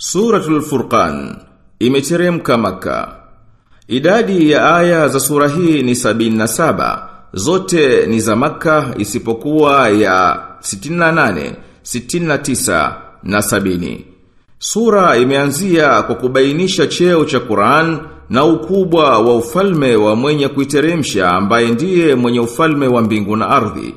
Suratul 0.00 0.62
Furqan 0.62 1.36
imeteremka 1.80 2.56
Maka. 2.58 3.16
Idadi 3.88 4.50
ya 4.50 4.76
aya 4.76 5.08
za 5.08 5.20
sura 5.20 5.48
hii 5.48 5.82
ni 5.82 5.92
77, 5.94 7.08
zote 7.32 8.06
ni 8.06 8.20
za 8.20 8.36
Maka 8.36 8.94
isipokuwa 8.98 9.88
ya 9.88 10.42
68, 10.60 11.52
69 11.82 12.92
na 13.22 13.38
70. 13.40 13.98
Sura 14.58 15.16
imeanzia 15.16 16.02
kwa 16.02 16.14
kubainisha 16.14 16.86
cheo 16.86 17.24
cha 17.24 17.40
Qur'an 17.40 17.98
na 18.30 18.44
ukubwa 18.44 19.18
wa 19.18 19.36
ufalme 19.36 19.96
wa 19.96 20.16
mwenye 20.16 20.48
kuiteremsha 20.48 21.28
ambaye 21.30 21.68
ndiye 21.68 22.14
mwenye 22.14 22.40
ufalme 22.40 22.86
wa 22.86 23.02
mbingu 23.02 23.36
na 23.36 23.48
ardhi. 23.48 23.94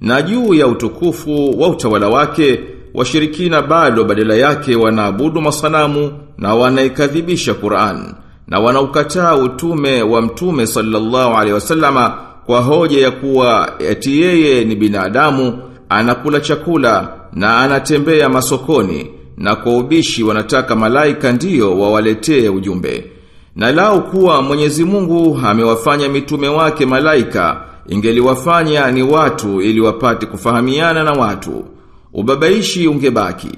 Na 0.00 0.22
juu 0.22 0.54
ya 0.54 0.66
utukufu 0.66 1.60
wa 1.60 1.68
utawala 1.68 2.08
wake 2.08 2.60
washirikina 2.94 3.62
bado 3.62 4.04
badala 4.04 4.34
yake 4.34 4.76
wanaabudu 4.76 5.40
masanamu 5.40 6.12
na 6.38 6.54
wanaikadhibisha 6.54 7.54
Qur'an 7.54 8.14
na 8.48 8.60
wanaukataa 8.60 9.34
utume 9.36 10.02
wa 10.02 10.22
mtume 10.22 10.66
sallallahu 10.66 11.34
alaihi 11.34 11.52
wasallama 11.52 12.14
kwa 12.46 12.60
hoja 12.60 13.00
ya 13.00 13.10
kuwa 13.10 13.72
eti 13.78 14.20
yeye 14.22 14.64
ni 14.64 14.76
binadamu 14.76 15.58
anakula 15.88 16.40
chakula 16.40 17.08
na 17.32 17.58
anatembea 17.58 18.28
masokoni 18.28 19.10
na 19.36 19.56
kwa 19.56 19.76
ubishi 19.76 20.22
wanataka 20.24 20.76
malaika 20.76 21.32
ndiyo 21.32 21.80
wawaletee 21.80 22.48
ujumbe. 22.48 23.10
Na 23.56 23.72
lao 23.72 24.00
kuwa 24.00 24.42
Mwenyezi 24.42 24.84
Mungu 24.84 25.40
amewafanya 25.46 26.08
mitume 26.08 26.48
wake 26.48 26.86
malaika 26.86 27.60
ingeliwafanya 27.88 28.90
ni 28.90 29.02
watu 29.02 29.60
ili 29.62 29.80
wapate 29.80 30.26
kufahamiana 30.26 31.04
na 31.04 31.12
watu 31.12 31.64
ubabaishi 32.18 32.88
ungebaki. 32.88 33.50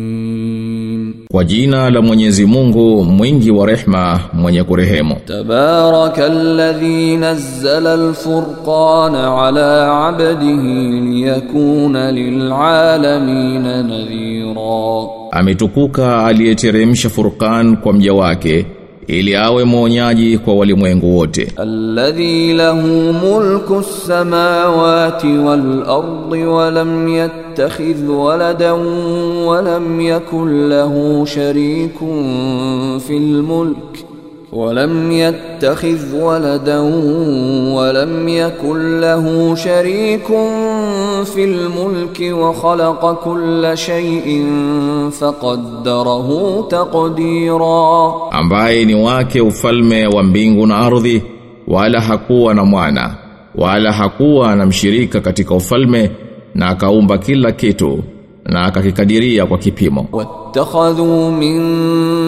Kwa 1.35 1.43
jina 1.43 1.89
la 1.89 2.01
Mwenyezi 2.01 2.45
Mungu 2.45 3.03
mwingi 3.03 3.51
wa 3.51 3.65
rehma 3.67 4.19
mwenye 4.33 4.63
kurehemu. 4.63 5.15
Tabarakalladhi 5.25 7.17
nazzala 7.17 7.93
al-furqana 7.93 9.43
ala 9.47 9.91
'abdihi 10.07 10.99
liyakuna 11.01 12.11
lil'alamin 12.11 13.61
nadhira. 13.61 15.07
Ametukuka 15.31 16.25
aliyeteremsha 16.25 17.09
Furqan 17.09 17.77
kwa 17.77 17.93
mja 17.93 18.13
wake 18.13 18.65
ili 19.07 19.35
awe 19.35 19.63
mwonyaji 19.63 20.37
kwa 20.37 20.55
walimwengu 20.55 21.17
wote. 21.17 21.51
Alladhi 21.55 22.53
lahu 22.53 22.87
mulku 23.13 23.75
as-samawati 23.75 25.27
wal-ardi 25.27 26.43
wa 26.43 26.71
lam 26.71 27.07
yattakhidh 27.07 28.09
waladan 28.09 28.79
wa 29.47 29.61
lam 29.61 30.01
yakul 30.01 30.49
lahu 30.69 31.25
sharikun 31.27 32.99
fil 33.07 33.41
mulk 33.43 33.77
ولم 34.55 35.11
يتخذ 35.11 36.15
ولدا 36.21 36.79
ولم 37.75 38.27
يكن 38.29 39.01
له 39.01 39.55
شريك 39.55 40.29
fil 41.25 41.69
mulki 41.69 42.31
wa 42.31 42.53
khalaqa 42.53 43.13
kulla 43.13 43.77
shay'in 43.77 45.11
faqaddarahu 45.11 46.67
ambaye 48.31 48.85
ni 48.85 48.95
wake 48.95 49.41
ufalme 49.41 50.07
wa 50.07 50.23
mbingu 50.23 50.67
na 50.67 50.77
ardhi, 50.77 51.21
wala 51.67 52.01
hakuwa 52.01 52.53
na 52.53 52.65
mwana 52.65 53.15
wala 53.55 53.91
hakuwa 53.91 54.55
na 54.55 54.65
mshirika 54.65 55.21
katika 55.21 55.55
ufalme, 55.55 56.11
na 56.55 56.67
akaumba 56.67 57.17
kila 57.17 57.51
kitu 57.51 58.03
na 58.45 58.63
akakikadiria 58.63 59.45
kwa 59.45 59.57
kipimo. 59.57 60.07
واتخذوا 60.55 61.29
من 61.29 61.57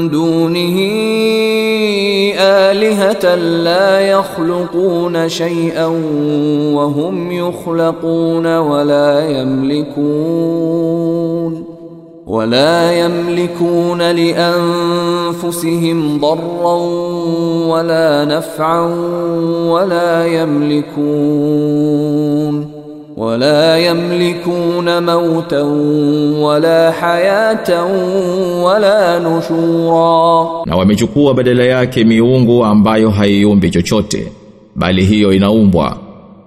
دونه 0.09 0.79
آلهة 2.39 3.35
لا 3.35 3.99
يخلقون 3.99 5.29
شيئا 5.29 5.85
وهم 6.73 7.31
يخلقون 7.31 8.57
ولا 8.57 9.29
يملكون 9.29 10.87
ولا 12.27 12.91
يملكون 12.91 14.11
لأنفسهم 14.11 14.59
ضرا 16.19 16.75
ولا 17.67 18.25
نفعا 18.25 18.81
ولا 19.69 20.25
يملكون 20.25 21.67
ولا 23.16 23.76
يملكون 23.78 25.02
موتا 25.06 25.62
ولا 26.40 26.90
حياة 26.90 27.84
ولا 28.64 29.18
نشورا 29.18 30.62
na 30.66 30.76
wamechukua 30.76 31.34
badala 31.34 31.64
yake 31.64 32.04
miungu 32.04 32.64
ambayo 32.64 33.10
haiumbi 33.10 33.70
chochote 33.70 34.32
bali 34.76 35.04
hiyo 35.04 35.32
inaumbwa 35.32 35.96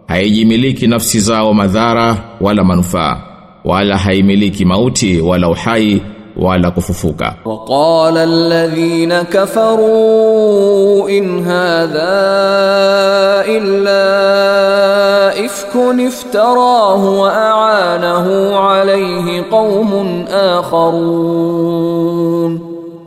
haijimiliki 0.07 0.88
nafsi 0.88 1.19
zao 1.19 1.53
madhara 1.53 2.17
wala 2.41 2.63
manufaa 2.63 3.17
wala 3.66 3.97
haimiliki 3.97 4.66
mauti 4.66 5.21
wala 5.21 5.49
uhai 5.49 6.01
wala 6.40 6.70
kufufuka. 6.70 7.34
Waqala 7.44 8.22
alladhina 8.22 9.24
kafaru 9.24 11.08
in 11.08 11.44
hadha 11.44 13.44
illa 13.56 15.34
ifkun 15.44 16.00
iftarahu 16.00 17.20
wa 17.20 17.32
aanahu 17.34 18.58
alayhi 18.58 19.42
qaumun 19.50 20.24
akharun. 20.58 22.60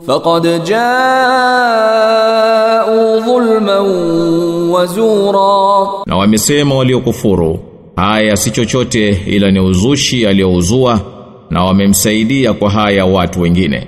Faqad 0.06 0.44
ja'u 0.64 0.80
dhulman 3.26 3.86
wa 4.70 4.86
zura, 4.86 5.88
na 6.06 6.16
wamesema 6.16 6.74
waliokufuru 6.74 7.58
haya 7.96 8.36
si 8.36 8.50
chochote 8.50 9.08
ila 9.26 9.50
ni 9.50 9.60
uzushi 9.60 10.26
aliyouzua 10.26 11.00
na 11.54 11.64
wamemsaidia 11.64 12.52
kwa 12.52 12.70
haya 12.70 13.06
watu 13.06 13.40
wengine. 13.40 13.86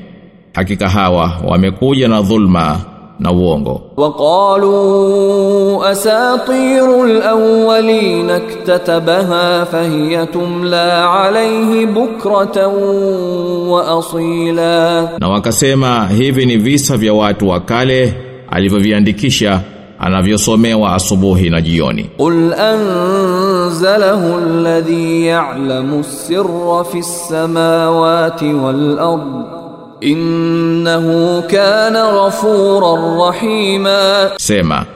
Hakika 0.53 0.88
hawa 0.88 1.32
wamekuja 1.49 2.09
na 2.09 2.22
dhulma 2.22 2.81
na 3.21 3.32
uongo. 3.32 3.81
Waqalu 3.97 5.84
asatirul 5.84 7.22
awwalin 7.22 8.31
iktatabaha 8.31 9.66
fahiya 9.66 10.27
tumla 10.27 11.12
alayhi 11.25 11.87
bukratan 11.87 12.75
wa 13.69 13.98
asila. 13.98 15.09
Na 15.19 15.28
wakasema 15.28 16.09
hivi 16.09 16.47
ni 16.47 16.57
visa 16.57 16.97
vya 16.97 17.15
watu 17.15 17.48
wa 17.48 17.60
kale 17.60 18.15
alivyoviandikisha 18.51 19.60
anavyosomewa 19.98 20.95
asubuhi 20.95 21.51
na 21.51 21.60
jioni. 21.60 22.10
ul 22.19 22.53
anzalahu 22.54 24.34
alladhi 24.37 25.27
ya'lamu 25.27 26.04
sirra 26.04 26.84
fis 26.93 27.28
samawati 27.28 28.45
wal 28.53 28.98
ardh 28.98 29.47
innahu 30.01 31.43
kana 31.48 32.13
ghafuran 32.13 33.19
rahima, 33.19 34.31
sema 34.37 34.87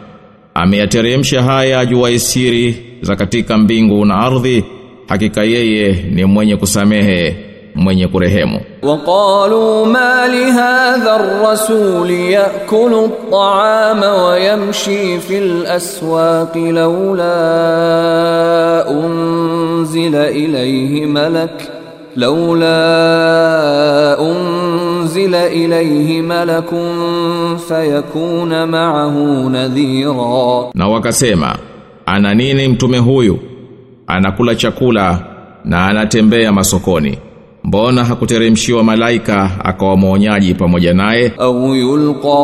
ameyateremsha 0.54 1.42
haya 1.42 1.86
jua 1.86 2.10
isiri 2.10 2.86
za 3.02 3.16
katika 3.16 3.58
mbingu 3.58 4.04
na 4.04 4.14
ardhi, 4.16 4.64
hakika 5.08 5.42
yeye 5.44 5.92
ni 6.10 6.24
mwenye 6.24 6.56
kusamehe 6.56 7.36
mwenye 7.75 8.07
kurehemu 8.07 8.59
وقالوا 8.83 9.85
ما 9.85 10.27
لهذا 10.27 11.15
الرسول 11.15 12.09
يأكل 12.11 12.93
الطعام 12.93 14.03
ويمشي 14.23 15.19
في 15.19 15.37
الأسواق 15.39 16.57
لولا 16.57 17.35
أنزل 18.91 20.15
إليه 20.15 21.05
ملك 21.05 21.71
لولا 22.15 22.85
إليه 25.47 26.21
ملك 26.21 26.69
فيكون 27.67 28.67
معه 28.67 29.47
نذيرا 29.49 30.71
Na 30.73 30.87
wakasema, 30.87 31.55
ana 32.05 32.33
nini 32.33 32.67
mtume 32.67 32.97
huyu? 32.97 33.39
Anakula 34.07 34.55
chakula 34.55 35.19
na 35.65 35.85
anatembea 35.87 36.51
masokoni. 36.51 37.17
Mbona 37.63 38.03
hakuteremshiwa 38.03 38.83
malaika 38.83 39.51
akawa 39.63 39.95
mwonyaji 39.97 40.53
pamoja 40.53 40.93
naye? 40.93 41.31
أو 41.41 41.73
يلقى 41.73 42.39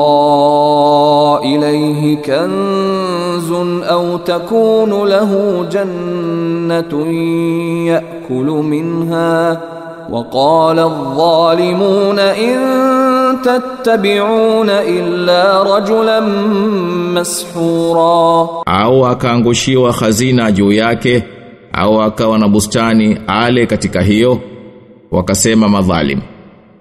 إليه 1.45 2.15
كنز 2.15 3.51
أو 3.89 4.17
تكون 4.17 4.89
له 5.09 5.65
جنة 5.71 7.07
يأكل 7.87 8.45
منها 8.45 9.61
وقال 10.11 10.79
الظالمون 10.79 12.19
إن 12.19 12.57
تتبعون 13.43 14.69
إلا 14.69 15.63
رجلا 15.63 16.19
مسحورا 17.15 18.47
Au 18.65 19.05
akaangushiwa 19.05 19.93
hazina 19.93 20.51
juu 20.51 20.71
yake 20.71 21.23
au 21.73 22.01
akawa 22.01 22.39
na 22.39 22.47
bustani 22.47 23.17
ale 23.27 23.65
katika 23.65 24.01
hiyo 24.01 24.39
wakasema 25.10 25.68
madhalim 25.68 26.20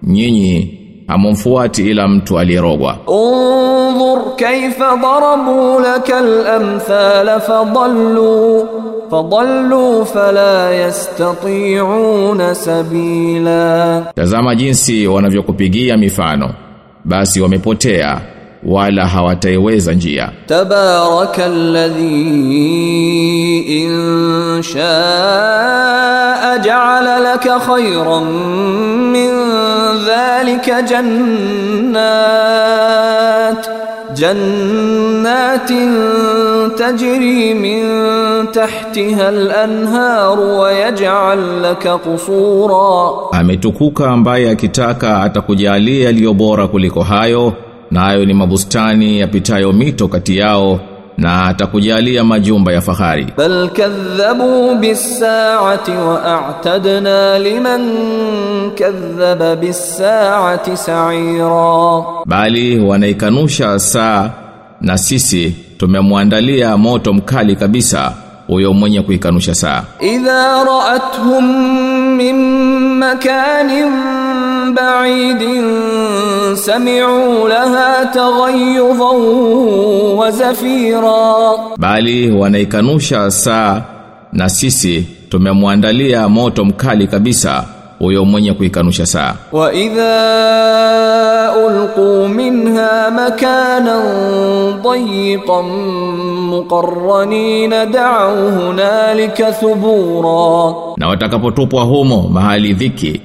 nyinyi 0.03 0.79
hamumfuati 1.07 1.89
ila 1.91 2.07
mtu 2.07 2.39
alirogwa 2.39 2.97
unzur 3.07 4.35
kaifa 4.35 4.97
darabu 4.97 5.79
lakal 5.79 6.47
amthal 6.47 7.41
fadallu 7.41 8.67
fadallu 9.11 10.05
fala 10.05 10.71
yastati'una 10.71 12.55
sabila. 12.55 14.05
Tazama 14.15 14.55
jinsi 14.55 15.07
wanavyokupigia 15.07 15.97
mifano. 15.97 16.53
Basi 17.05 17.41
wamepotea 17.41 18.21
wala 18.66 19.06
hawataiweza 19.06 19.92
njia 19.92 20.28
تبارك 20.48 21.40
الذي 21.40 22.24
إن 23.84 24.62
شاء 24.62 26.58
جعل 26.64 27.24
لك 27.24 27.58
خيرا 27.72 28.20
من 29.14 29.30
ذلك 30.06 30.70
جنات 32.30 33.66
جنات 34.16 35.68
تجري 36.78 37.54
من 37.54 37.82
تحتها 38.52 39.28
الأنهار 39.28 40.40
ويجعل 40.40 41.62
لك 41.62 41.88
قصورا 41.88 43.14
ametukuka 43.32 44.10
ambaye 44.10 44.50
akitaka 44.50 45.22
atakujalia 45.22 46.04
yaliyo 46.04 46.34
bora 46.34 46.66
kuliko 46.68 47.02
hayo 47.02 47.52
nayo 47.91 48.19
na 48.19 48.25
ni 48.25 48.33
mabustani 48.33 49.19
yapitayo 49.19 49.73
mito 49.73 50.07
kati 50.07 50.37
yao 50.37 50.79
na 51.17 51.45
atakujalia 51.45 52.23
majumba 52.23 52.73
ya 52.73 52.81
fahari. 52.81 53.27
Bal 53.37 53.69
kadhabu 53.69 54.75
bisaati 54.75 55.91
wa 55.91 56.23
a'tadna 56.25 57.39
liman 57.39 57.81
kadhaba 58.75 59.55
bisaati 59.55 60.77
sa'ira. 60.77 62.03
Bali 62.25 62.79
wanaikanusha 62.79 63.79
saa 63.79 64.29
na 64.81 64.97
sisi 64.97 65.55
tumemwandalia 65.77 66.77
moto 66.77 67.13
mkali 67.13 67.55
kabisa 67.55 68.13
huyo 68.47 68.73
mwenye 68.73 69.01
kuikanusha 69.01 69.55
saa. 69.55 69.83
Idha 69.99 70.63
ra'atuhum 70.63 71.45
min 72.17 72.35
makanin 72.97 73.91
بعيد 74.74 75.42
سمعوا 76.54 77.48
لها 77.48 78.04
تغيظا 78.04 79.12
وزفيرا 80.18 81.56
bali 81.78 82.30
wanaikanusha 82.30 83.30
saa 83.30 83.82
na 84.32 84.48
sisi 84.48 85.06
tumemwandalia 85.28 86.28
moto 86.28 86.64
mkali 86.64 87.06
kabisa 87.06 87.64
huyo 87.98 88.24
mwenye 88.24 88.52
kuikanusha 88.52 89.06
saa 89.06 89.34
وإذا 89.52 90.14
ألقوا 91.66 92.28
منها 92.28 93.10
مكانا 93.10 94.00
ضيقا 94.82 95.62
مقرنين 96.52 97.70
دعوا 97.90 98.50
هنالك 98.50 99.50
ثبورا 99.60 100.74
na 100.96 101.08
watakapotupwa 101.08 101.82
humo 101.82 102.28
mahali 102.32 102.72
dhiki 102.72 103.20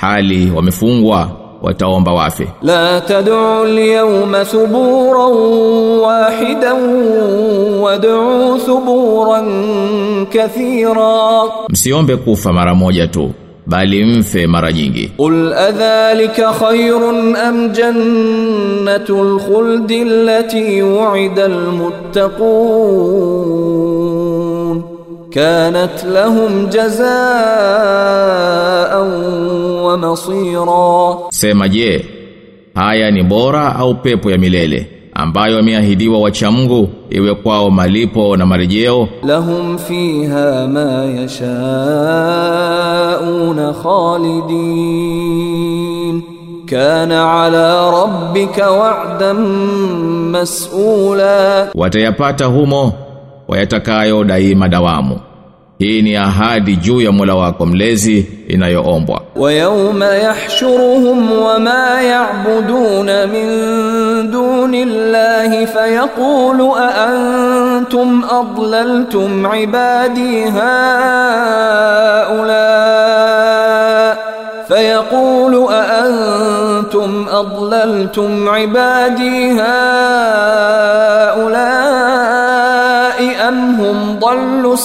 hali 0.00 0.50
wamefungwa 0.56 1.28
wataomba 1.62 2.12
wafe 2.12 2.48
لا 2.62 2.98
تدعوا 2.98 3.64
اليوم 3.64 4.42
ثبورا 4.42 5.26
واحدا 6.06 6.72
وادعوا 7.80 8.58
ثبورا 8.58 9.42
كثيرا 10.30 11.42
msiombe 11.68 12.16
kufa 12.16 12.52
mara 12.52 12.74
moja 12.74 13.06
tu 13.06 13.30
bali 13.66 14.04
mfe 14.04 14.46
mara 14.46 14.72
nyingi 14.72 15.10
قل 15.18 15.52
أذلك 15.52 16.46
خير 16.60 17.10
أم 17.48 17.72
جنة 17.72 19.06
الخلد 19.10 19.90
التي 19.92 20.82
وعد 20.82 21.38
المتقون 23.86 24.82
كانت 25.32 26.04
لهم 26.04 26.66
wa 29.91 29.97
masira 29.97 31.17
Sema 31.29 31.69
je 31.69 32.05
haya 32.75 33.11
ni 33.11 33.23
bora 33.23 33.75
au 33.75 33.95
pepo 33.95 34.31
ya 34.31 34.37
milele 34.37 34.87
ambayo 35.13 35.59
ameahidiwa 35.59 36.19
wacha 36.19 36.51
Mungu 36.51 36.89
iwe 37.09 37.35
kwao 37.35 37.69
malipo 37.71 38.37
na 38.37 38.45
marejeo? 38.45 39.07
Lahum 39.23 39.77
fiha 39.77 40.67
ma 40.67 41.05
yashauna 42.41 43.73
khalidin. 44.91 46.21
Kana 46.65 47.43
ala 47.43 47.91
rabbika 47.91 48.71
wa'dan 48.71 49.37
mas'ula. 50.31 51.67
Watayapata 51.75 52.45
humo 52.45 52.93
wayatakayo 53.47 54.23
daima 54.23 54.67
dawamu. 54.69 55.19
hii 55.80 56.02
ni 56.02 56.16
ahadi 56.16 56.76
juu 56.76 57.00
ya 57.00 57.12
Mola 57.12 57.34
wako 57.34 57.66
mlezi 57.66 58.26
inayoombwa 58.48 59.20
ويوم 59.36 60.02
يحشرهم 60.02 61.32
وما 61.32 62.00
يعبدون 62.00 63.28
من 63.28 63.46
دون 64.30 64.74
الله 64.74 65.64
فيقول 65.64 66.60
أأنتم 66.78 68.22
أضللتم 68.30 69.46
عبادي 69.46 70.44
هؤلاء 72.96 74.16
فيقول 74.68 75.72
أأنتم 75.72 77.26
أضللتم 77.32 78.48
عبادي 78.48 79.52
هؤلاء 79.52 79.66
dallu 84.21 84.77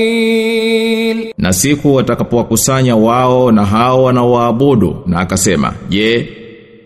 sabil. 0.00 1.32
Na 1.38 1.52
siku 1.52 1.94
watakapowakusanya 1.94 2.96
wao 2.96 3.52
na 3.52 3.64
hao 3.66 4.02
wanaoabudu 4.04 4.96
na 5.06 5.20
akasema 5.20 5.72
je 5.88 6.28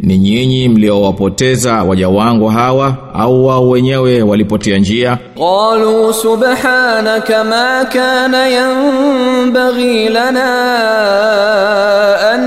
ni 0.01 0.19
nyinyi 0.19 0.69
mliowapoteza 0.69 1.83
waja 1.83 2.09
wangu 2.09 2.49
hawa 2.49 2.97
au 3.15 3.47
wao 3.47 3.69
wenyewe 3.69 4.23
walipotia 4.23 4.79
njia? 4.79 5.19
Qalu 5.39 6.13
subhanaka 6.15 7.45
ma 7.45 7.85
kana 7.93 8.49
yanbaghi 8.49 10.09
lana 10.09 10.51
an 12.33 12.41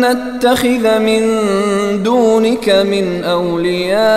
nattakhidha 0.00 1.00
min 1.00 1.22
dunika 2.02 2.84
min 2.84 3.24
awliya 3.24 4.08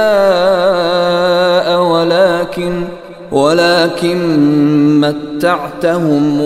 walakin 1.92 2.84
ولكن 3.33 4.19
متعتهم 5.01 6.41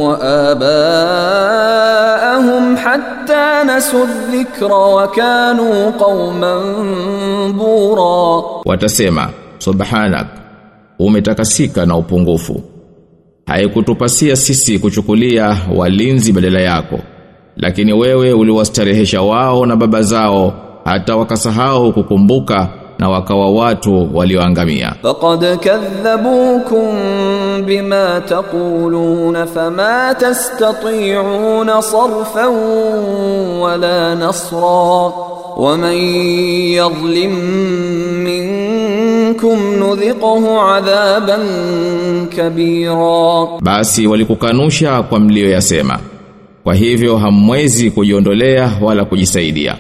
وآباءهم 1.39 2.77
حتى 2.77 3.63
نسوا 3.77 4.05
الذكر 4.05 4.73
وكانوا 4.73 5.91
قوما 5.91 6.59
بورا 7.53 8.43
watasema 8.67 9.29
subhanak 9.59 10.27
umetakasika 10.99 11.87
na 11.87 11.97
upungufu 11.97 12.63
haikutupasia 13.47 14.37
sisi 14.37 14.79
kuchukulia 14.79 15.57
walinzi 15.77 16.33
badala 16.33 16.61
yako 16.61 16.99
lakini 17.57 17.93
wewe 17.93 18.33
uliwastarehesha 18.33 19.23
wao 19.23 19.67
na 19.67 19.77
baba 19.77 20.03
zao 20.03 20.53
hata 20.85 21.17
wakasahau 21.17 21.93
kukumbuka 21.93 22.69
na 23.00 23.10
wakawa 23.10 23.50
watu 23.52 24.10
walioangamia. 24.18 24.94
Faqad 25.02 25.58
kadhabukum 25.60 26.96
bima 27.66 28.22
taquluna 28.30 29.46
fama 29.48 30.16
tastati'una 30.20 31.82
sarfan 31.82 32.54
wala 33.62 34.16
nasra 34.16 35.12
waman 35.58 35.98
yadhlim 36.78 37.34
minkum 38.24 39.60
nudhiquhu 39.80 40.60
adhaban 40.62 41.42
kabira. 42.36 43.48
Basi 43.62 44.08
walikukanusha 44.08 45.04
kwa 45.04 45.20
mlio 45.20 45.50
yasema. 45.50 46.00
Kwa 46.64 46.76
hivyo 46.76 47.18
hamwezi 47.18 47.92
kujiondolea 47.92 48.72
wala 48.82 49.06
kujisaidia. 49.06 49.78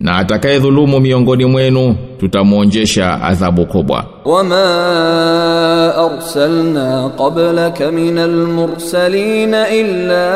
na 0.00 0.16
atakayedhulumu 0.16 1.00
miongoni 1.00 1.44
mwenu 1.44 1.96
tutamuonjesha 2.20 3.22
adhabu 3.22 3.66
kubwa 3.66 4.04
wama 4.24 5.94
arsalna 5.96 7.10
qablaka 7.18 7.92
minal 7.92 8.30
mursalin 8.30 9.54
illa 9.54 10.32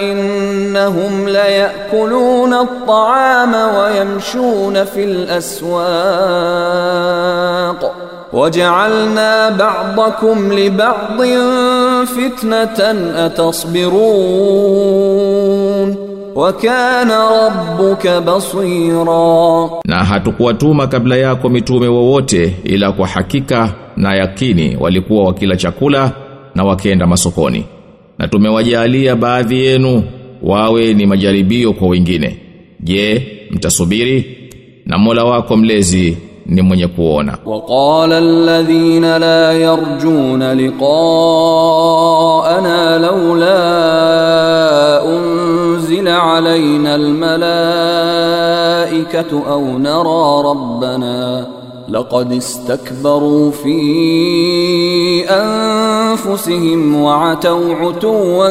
innahum 0.00 1.26
layakuluna 1.26 2.66
taama 2.86 3.66
wa 3.66 3.90
yamshuna 3.90 4.86
fil 4.86 5.30
aswaq 5.30 5.74
waj'alna 8.32 9.50
ba'dakum 9.58 10.52
li 10.52 10.70
ba'din 10.70 12.06
fitnatan 12.06 12.96
أتصبرون 13.26 14.74
wa 16.34 16.52
rabbuka 17.04 18.20
basira. 18.20 19.68
Na 19.84 20.04
hatukuwatuma 20.04 20.86
kabla 20.86 21.16
yako 21.16 21.48
mitume 21.48 21.88
wowote 21.88 22.56
ila 22.64 22.92
kwa 22.92 23.06
hakika 23.06 23.74
na 23.96 24.14
yakini 24.14 24.76
walikuwa 24.80 25.24
wakila 25.24 25.56
chakula 25.56 26.12
na 26.54 26.64
wakenda 26.64 27.06
masokoni. 27.06 27.64
Na 28.18 28.28
tumewajalia 28.28 29.16
baadhi 29.16 29.64
yenu 29.64 30.02
wawe 30.42 30.94
ni 30.94 31.06
majaribio 31.06 31.72
kwa 31.72 31.88
wengine. 31.88 32.38
Je 32.80 33.26
mtasubiri? 33.50 34.36
Na 34.86 34.98
Mola 34.98 35.24
wako 35.24 35.56
mlezi 35.56 36.16
ni 36.46 36.62
mwenye 36.62 36.86
kuona. 36.86 37.38
Waqala 37.44 38.16
alladhina 38.18 39.18
la 39.18 39.52
yarjuna 39.52 40.54
liqa'ana 40.54 40.84
laula 42.98 43.54
un 45.04 45.53
أنزل 45.93 46.07
علينا 46.07 46.95
الملائكة 46.95 47.51
أو 49.51 49.77
نرى 49.77 50.43
ربنا 50.49 51.47
لقد 51.89 52.31
استكبروا 52.31 53.51
في 53.51 53.79
أنفسهم 55.29 56.95
وعتوا 56.95 57.75
عتوا 57.75 58.49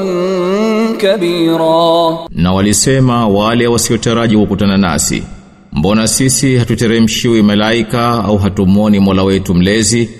كبيرا 0.98 2.18
Na 2.34 2.52
walisema 2.52 3.26
wale 3.28 3.66
wasiotaraji 3.66 4.36
kukutana 4.36 4.76
nasi, 4.76 5.22
mbona 5.72 6.08
sisi 6.08 6.56
hatuteremshiwi 6.56 7.42
malaika 7.42 8.24
au 8.24 8.38
hatumuoni 8.38 8.98
Mola 9.00 9.22
wetu 9.22 9.54
mlezi? 9.54 10.10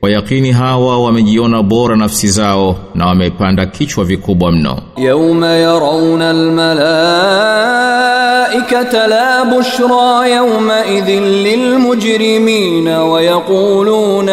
Kwa 0.00 0.10
yakini 0.10 0.52
hawa 0.52 1.02
wamejiona 1.02 1.62
bora 1.62 1.96
nafsi 1.96 2.28
zao 2.28 2.76
na 2.94 3.06
wamepanda 3.06 3.66
kichwa 3.66 4.04
vikubwa 4.04 4.52
mno. 4.52 4.78
Yauma 4.96 5.46
yarawna 5.48 6.30
almalaikata 6.30 9.06
la 9.06 9.44
bushra 9.44 10.28
yauma 10.28 10.86
idhin 10.86 11.42
lilmujrimina 11.42 13.04
wa 13.04 13.22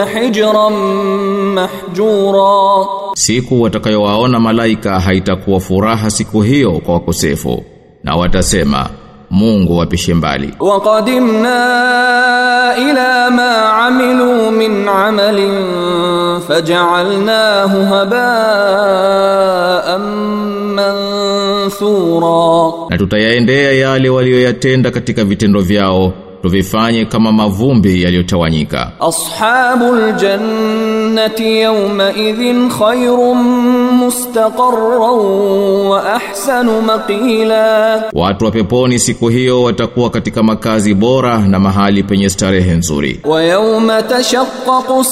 hijran 0.05 0.73
mahjura, 1.53 2.85
siku 3.13 3.61
watakayowaona 3.61 4.39
malaika 4.39 4.99
haitakuwa 4.99 5.59
furaha 5.59 6.09
siku 6.09 6.41
hiyo 6.41 6.71
kwa 6.71 6.93
wakosefu, 6.93 7.63
na 8.03 8.15
watasema 8.15 8.89
Mungu 9.31 9.77
wapishe 9.77 10.13
mbali. 10.13 10.53
Wa 10.59 10.81
qadimna 10.81 11.57
ila 12.89 13.31
ma 13.31 13.73
amilu 13.85 14.51
min 14.51 14.87
amalin 14.87 15.51
faj'alnahu 16.47 17.85
haba'an 17.91 20.01
mansura. 20.75 22.73
Na 22.89 22.97
tutayaendea 22.97 23.71
yale 23.71 24.09
walioyatenda 24.09 24.91
katika 24.91 25.23
vitendo 25.23 25.59
vyao 25.61 26.13
tuvifanye 26.41 27.05
kama 27.05 27.31
mavumbi 27.31 28.03
yaliyotawanyika. 28.03 28.91
Ashabul 28.99 30.13
jannati 30.13 31.59
yawma 31.61 32.11
idhin 32.13 32.69
khayrun 32.69 33.37
mustaqarran 33.91 35.19
wa 35.89 36.13
ahsanu 36.15 36.81
maqila 36.81 38.03
Watu 38.13 38.45
wa 38.45 38.51
peponi 38.51 38.99
siku 38.99 39.27
hiyo 39.27 39.63
watakuwa 39.63 40.09
katika 40.09 40.43
makazi 40.43 40.93
bora 40.93 41.37
na 41.37 41.59
mahali 41.59 42.03
penye 42.03 42.29
starehe 42.29 42.71
nzuri. 42.71 43.19
Wa 43.25 43.43
yawma 43.43 44.01
tashaqqaqu 44.03 45.03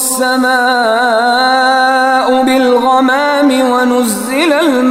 as-samaa'u 1.06 2.44
bil 2.44 2.80
ghamami 2.80 3.62
wa 3.62 3.86
nuzzila 3.86 4.60
al 4.60 4.82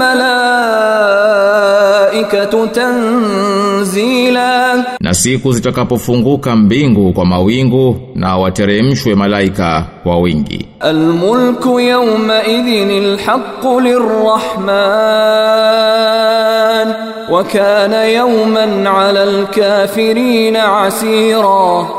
malaikatu 1.25 2.68
tanzila. 2.68 4.50
Na 5.00 5.13
siku 5.13 5.54
zitakapofunguka 5.54 6.56
mbingu 6.56 7.13
kwa 7.13 7.25
mawingu 7.25 7.98
na 8.15 8.38
wateremshwe 8.38 9.15
malaika 9.15 9.86
kwa 10.04 10.18
wingi. 10.20 10.68
Al 10.80 10.96
mulku 10.96 11.80
yawma 11.80 12.46
idhinil 12.48 13.18
haqq 13.18 13.65
lirrahman 13.82 15.15
wa 17.29 17.44
kana 17.44 18.05
yawman 18.05 18.88
ala 18.88 19.22
alkafirin 19.24 20.55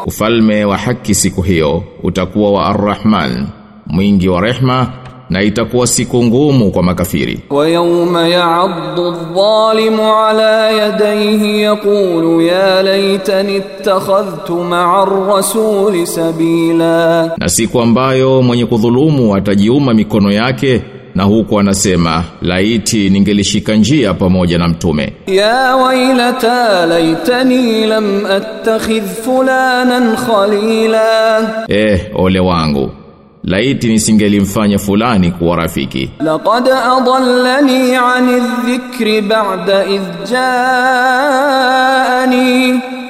ufalme 0.07 0.65
wa 0.65 0.77
haki 0.77 1.15
siku 1.15 1.43
hiyo 1.43 1.83
utakuwa 2.03 2.51
wa 2.53 2.67
arrahman 2.67 3.47
mwingi 3.87 4.29
wa 4.29 4.41
rehma 4.41 4.93
na 5.31 5.43
itakuwa 5.43 5.87
siku 5.87 6.25
ngumu 6.25 6.71
kwa 6.71 6.83
makafiri. 6.83 7.41
Wa 7.51 7.69
yawma 7.69 8.29
ya'addu 8.29 9.07
adh-dhalimu 9.07 10.15
ala 10.17 10.71
yadayhi 10.71 11.63
yaqulu 11.63 12.41
ya 12.41 12.83
laitani 12.83 13.57
ittakhadhtu 13.57 14.55
ma'a 14.65 15.03
ar-rasuli 15.03 16.07
sabila, 16.07 17.31
na 17.39 17.49
siku 17.49 17.81
ambayo 17.81 18.43
mwenye 18.43 18.67
kudhulumu 18.67 19.37
atajiuma 19.37 19.95
mikono 19.95 20.33
yake 20.33 20.83
na 21.17 21.23
huko 21.25 21.59
anasema 21.61 22.25
laiti 22.43 23.11
ningelishika 23.11 23.75
njia 23.75 24.15
pamoja 24.15 24.59
na 24.59 24.69
mtume. 24.69 25.13
Ya 25.27 25.77
wailata 25.77 26.87
laitani 26.87 27.87
lam 27.87 28.27
attakhidh 28.27 29.07
fulanan 29.25 30.17
khalila. 30.17 31.65
Eh 31.69 32.01
ole 32.15 32.41
wangu 32.41 32.91
laiti 33.45 33.89
nisingelimfanya 33.89 34.79
fulani 34.79 35.31
kuwa 35.31 35.57
rafiki. 35.57 36.11
Laqad 36.21 36.69
adallani 36.69 37.95
ani 37.97 38.41
dhikri 38.67 39.21
ba'da 39.21 39.85
idh 39.87 40.31
jaani 41.41 42.01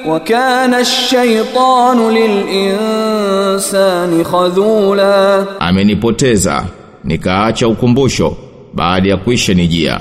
wa 0.08 0.20
kana 0.20 0.76
ash-shaytanu 0.76 2.10
lil 2.10 2.48
insani 2.48 4.24
khadhula 4.24 5.46
amenipoteza 5.60 6.64
nikaacha 7.06 7.68
ukumbusho 7.68 8.36
baada 8.74 9.08
ya 9.08 9.16
kuisha 9.16 9.54
nijia. 9.54 10.00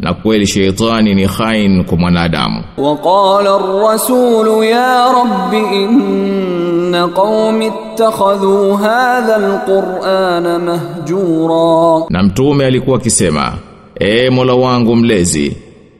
Na 0.00 0.14
kweli 0.14 0.46
sheitani 0.46 1.14
ni 1.14 1.28
khain 1.28 1.84
kwa 1.84 1.98
mwanadamu. 1.98 2.64
Waqala 2.76 3.54
ar-rasul 3.54 4.64
ya 4.64 5.12
rabbi 5.12 5.56
inna 5.82 7.08
qaumi 7.08 7.66
ittakhadhu 7.66 8.74
hadha 8.76 9.36
al-qur'ana 9.36 10.58
mahjura. 10.58 12.06
Na 12.10 12.22
mtume 12.22 12.66
alikuwa 12.66 12.96
akisema 12.96 13.52
e 14.00 14.30
mola 14.30 14.54
wangu 14.54 14.96
mlezi 14.96 15.56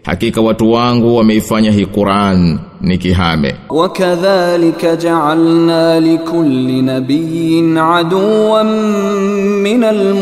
Hakika 0.06 0.40
watu 0.40 0.72
wangu 0.72 1.16
wameifanya 1.16 1.70
hii 1.70 1.86
Qur'an 1.86 2.58
ni 2.80 2.98
kihame. 2.98 3.54
Wakadhalika 3.68 4.96
ja'alna 4.96 6.00
likulli 6.00 6.82
nabiyyin 6.82 7.78
aduwan 7.78 8.66
minal 9.62 10.14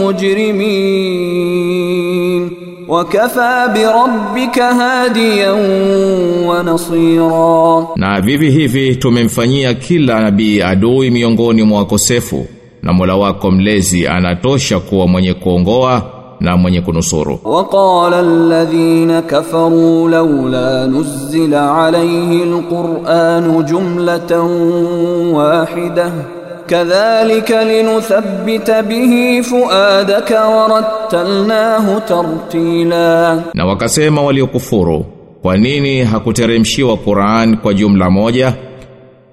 mujrimin 1.24 2.50
wa 2.88 3.04
kafa 3.04 3.68
bi 3.68 3.80
rabbika 3.82 4.74
hadiyan 4.74 5.58
wa 6.46 6.62
nasira. 6.62 7.86
Na 7.96 8.20
vivi 8.20 8.50
hivi 8.50 8.96
tumemfanyia 8.96 9.74
kila 9.74 10.20
nabii 10.20 10.60
adui 10.62 11.10
miongoni 11.10 11.62
mwa 11.62 11.78
wakosefu 11.78 12.46
na 12.82 12.92
Mola 12.92 13.16
wako 13.16 13.50
mlezi 13.50 14.06
anatosha 14.06 14.80
kuwa 14.80 15.06
mwenye 15.08 15.34
kuongoa 15.34 16.13
na 16.40 16.56
mwenye 16.56 16.80
kunusuru. 16.80 17.38
Waqala 17.44 18.18
alladhina 18.18 19.22
kafaru 19.22 20.08
laula 20.08 20.86
nuzila 20.86 21.84
alayhi 21.84 22.42
alquran 22.42 23.62
jumlatan 23.64 24.50
wahida 25.34 26.12
kadhalika 26.66 27.64
linuthabbita 27.64 28.82
bihi 28.82 29.42
fuadaka 29.42 30.44
warattalnahu 30.48 32.00
tartila, 32.00 33.42
na 33.54 33.66
wakasema 33.66 34.22
waliokufuru, 34.22 35.04
kwa 35.42 35.56
nini 35.56 36.04
hakuteremshiwa 36.04 36.96
Qur'an 36.96 37.56
kwa 37.56 37.74
jumla 37.74 38.10
moja? 38.10 38.54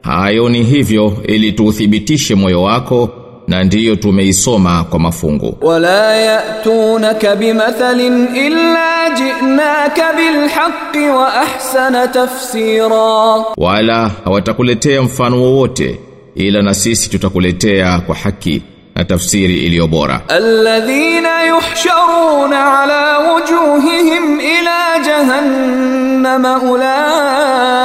Hayo 0.02 0.50
ni 0.50 0.64
hivyo 0.64 1.14
ili 1.24 1.52
tuuthibitishe 1.52 2.36
moyo 2.36 2.62
wako 2.64 3.10
na 3.52 3.64
ndiyo 3.64 3.96
tumeisoma 3.96 4.84
kwa 4.84 5.00
mafungu. 5.00 5.58
Wala 5.62 6.16
ya'tunaka 6.16 7.36
bimathalin 7.36 8.36
illa 8.36 9.10
ji'naka 9.10 10.14
bilhaqqi 10.14 11.06
wa 11.18 11.34
ahsana 11.42 12.08
tafsira. 12.08 13.44
Wala 13.58 14.12
hawatakuletea 14.26 15.02
mfano 15.02 15.42
wowote 15.42 16.00
ila 16.36 16.62
na 16.62 16.74
sisi 16.74 17.10
tutakuletea 17.10 18.00
kwa 18.00 18.16
haki 18.16 18.62
na 18.96 19.04
tafsiri 19.06 19.58
iliyo 19.66 19.88
bora. 19.88 20.22
Alladhina 20.28 21.44
yuhsharuna 21.44 22.80
ala 22.82 23.20
wujuhihim 23.20 24.40
ila 24.40 25.00
jahannama 25.06 26.62
ulaik. 26.62 27.82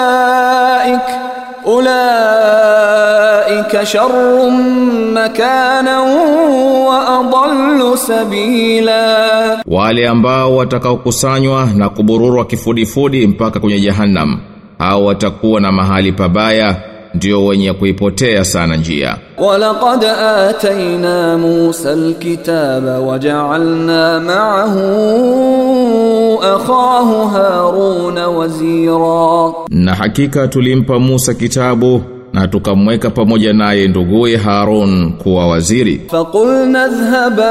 Ulaik 1.65 2.76
ulaika 3.47 3.87
sharrun 3.87 4.55
makanan 5.13 6.09
wa 6.87 7.19
adallu 7.19 7.97
sabila, 7.97 9.63
wale 9.67 10.09
ambao 10.09 10.57
watakaokusanywa 10.57 11.69
na 11.77 11.89
kubururwa 11.89 12.45
kifudifudi 12.45 13.27
mpaka 13.27 13.61
kwenye 13.61 13.81
jahannam, 13.81 14.39
au 14.79 15.07
watakuwa 15.07 15.61
na 15.61 15.73
mahali 15.73 16.13
pabaya 16.13 16.77
ndio 17.15 17.45
wenye 17.47 17.73
kuipotea 17.73 18.45
sana 18.45 18.77
njia. 18.77 19.17
Walaqad 19.39 20.05
atayna 20.05 21.39
Musa 21.39 21.91
alkitaba 21.91 22.99
waja'alna 23.01 24.21
ma'ahu 24.21 24.83
akhahu 26.43 27.27
Haruna 27.29 28.29
wazira. 28.29 29.53
Na 29.71 29.95
hakika 29.95 30.49
tulimpa 30.49 30.99
Musa 30.99 31.35
kitabu 31.35 32.03
na 32.37 32.49
tukamweka 32.49 33.11
pamoja 33.11 33.53
naye 33.53 33.89
nduguye 33.89 34.37
Harun 34.37 35.13
kuwa 35.13 35.47
waziri. 35.49 36.01
Faqulna 36.11 36.89
dhhaba 36.89 37.51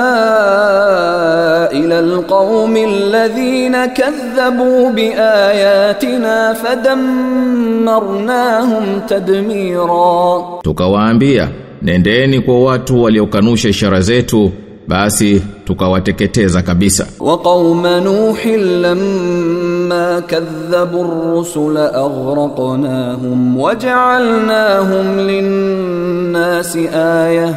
ila 1.73 1.99
alqaumi 1.99 2.83
alladhina 2.83 3.87
kadhabu 3.87 4.89
biayatina 4.89 6.55
fadammarnahum 6.55 9.01
tadmira. 9.07 10.41
Tukawaambia 10.63 11.49
nendeni 11.81 12.39
kwa 12.41 12.59
watu 12.63 13.03
waliokanusha 13.03 13.69
ishara 13.69 14.01
zetu 14.01 14.51
basi 14.87 15.41
tukawateketeza 15.65 16.61
kabisa. 16.61 17.07
Wa 17.19 17.37
qauma 17.37 18.01
nuhin 18.01 18.81
lamma 18.81 20.21
kadhabu 20.27 20.99
ar-rusula 21.01 21.93
aghraqnahum 21.93 23.59
waja'alnahum 23.61 25.17
lin-nasi 25.27 26.87
ayah 26.89 27.53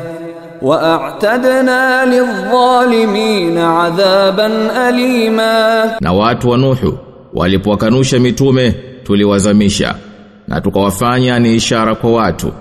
wa'tadna 0.62 2.04
lidh-dhalimin 2.06 3.58
'adhaban 3.58 4.70
alima. 4.70 5.84
Na 6.00 6.12
watu 6.12 6.48
wa 6.50 6.56
nuhu 6.58 6.98
walipowakanusha 7.34 8.18
mitume 8.18 8.70
tuliwazamisha 9.04 9.94
na 10.48 10.60
tukawafanya 10.60 11.38
ni 11.38 11.54
ishara 11.54 11.94
kwa 11.94 12.12
watu 12.12 12.52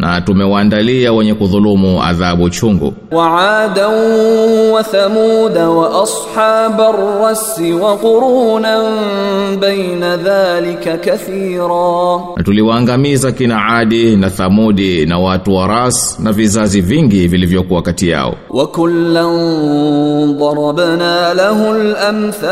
na 0.00 0.20
tumewaandalia 0.20 1.12
wenye 1.12 1.34
kudhulumu 1.34 2.02
adhabu 2.02 2.50
chungu. 2.50 2.94
Waada 3.10 3.88
wa 4.72 4.82
thamud 4.82 5.56
wa 5.56 6.02
ashab 6.02 6.80
ar-rass 6.80 7.60
wa 7.82 7.96
qurunan 7.96 9.56
baina 9.60 10.16
dhalika 10.16 10.96
kathira. 10.96 12.20
Tuliwaangamiza 12.44 13.32
kina 13.32 13.66
adi 13.66 14.16
na 14.16 14.30
thamudi 14.30 15.06
na 15.06 15.18
watu 15.18 15.54
wa 15.54 15.66
ras 15.66 16.20
na 16.20 16.32
vizazi 16.32 16.80
vingi 16.80 17.28
vilivyokuwa 17.28 17.82
kati 17.82 18.08
yao. 18.08 18.34
Wa 18.50 18.66
kullan 18.66 20.38
darabna 20.38 21.34
lahu 21.34 21.66
al-amthal. 21.74 22.50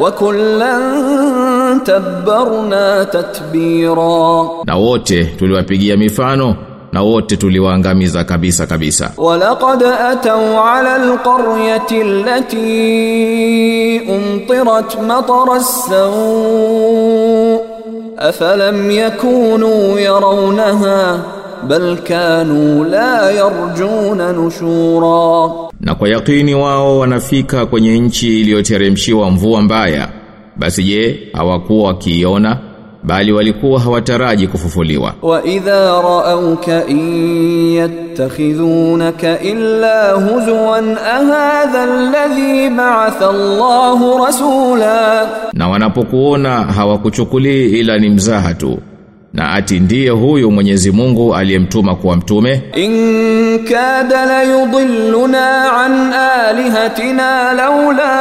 وَكُلًّا 0.00 0.78
tabbarna 1.84 3.04
tatbira 3.04 4.48
na 4.66 4.76
wote 4.76 5.24
tuliwapigia 5.24 5.96
mifano 5.96 6.54
na 6.92 7.02
wote 7.02 7.36
tuliwaangamiza 7.36 8.24
kabisa 8.24 8.66
kabisa 8.66 9.10
walaqad 9.16 9.82
atau 9.84 10.64
ala 10.64 10.94
alqaryati 10.94 12.00
allati 12.00 14.00
umtirat 14.08 14.96
matara 15.06 15.54
as-sawu 15.54 17.60
afalam 18.18 18.90
yakunu 18.90 19.98
yarawnaha 19.98 21.18
bal 21.68 21.96
kanu 21.96 22.84
la 22.84 23.30
yarjuna 23.30 24.32
nushura 24.32 25.50
na 25.80 25.94
kwa 25.94 26.08
yakini 26.08 26.54
wao 26.54 26.98
wanafika 26.98 27.66
kwenye 27.66 27.98
nchi 27.98 28.40
iliyoteremshiwa 28.40 29.30
mvua 29.30 29.62
mbaya. 29.62 30.08
Basi 30.56 30.82
je 30.84 31.18
hawakuwa 31.32 31.88
wakiiona? 31.88 32.58
Bali 33.02 33.32
walikuwa 33.32 33.80
hawataraji 33.80 34.46
kufufuliwa. 34.48 35.14
Wa 35.22 35.44
idha 35.44 36.02
rauka 36.02 36.82
yattakhidhunaka 37.76 39.40
illa 39.40 40.12
huzwan 40.12 40.96
ahadha 40.98 41.82
alladhi 41.82 42.70
ba'atha 42.70 43.28
Allahu 43.30 44.24
rasula 44.26 45.28
na 45.52 45.68
wanapokuona 45.68 46.50
hawakuchukulii 46.64 47.66
ila 47.80 47.98
ni 47.98 48.08
mzaha 48.08 48.54
tu 48.54 48.78
Na 49.33 49.51
ati 49.51 49.79
ndiye 49.79 50.09
huyu 50.09 50.51
Mwenyezi 50.51 50.91
Mungu 50.91 51.35
aliyemtuma 51.35 51.95
kuwa 51.95 52.15
mtume 52.15 52.61
إن 52.77 52.93
كاد 53.65 54.13
ليضلنا 54.13 55.47
عن 55.69 56.13
آلهتنا 56.13 57.53
لولا 57.53 58.15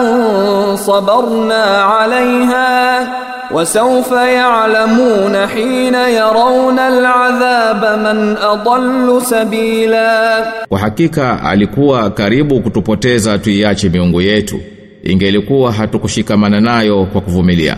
أن 0.00 0.76
صبرنا 0.76 1.64
عليها 1.64 3.08
وسوف 3.52 4.12
يعلمون 4.12 5.46
حين 5.46 5.94
يرون 5.94 6.78
العذاب 6.78 7.98
من 7.98 8.36
أضل 8.36 9.22
سبيلا 9.22 10.44
Kwa 10.68 10.78
hakika 10.78 11.42
alikuwa 11.44 12.10
karibu 12.10 12.60
kutupoteza 12.60 13.38
tuiache 13.38 13.88
miungu 13.88 14.20
yetu. 14.20 14.60
Ingelikuwa 15.02 15.72
hatukushikamana 15.72 16.60
nayo 16.60 17.04
kwa 17.12 17.20
kuvumilia. 17.20 17.76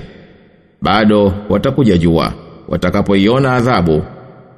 bado 0.81 1.33
watakuja 1.49 1.97
jua 1.97 2.33
watakapoiona 2.67 3.53
adhabu 3.55 4.03